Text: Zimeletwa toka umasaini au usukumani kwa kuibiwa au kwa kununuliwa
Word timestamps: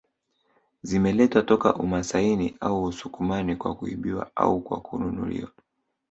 Zimeletwa 0.83 1.41
toka 1.41 1.73
umasaini 1.75 2.55
au 2.59 2.83
usukumani 2.83 3.55
kwa 3.55 3.75
kuibiwa 3.75 4.31
au 4.35 4.61
kwa 4.61 4.81
kununuliwa 4.81 5.49